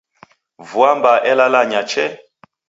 [0.69, 2.11] Vua mbaa elalanya chee!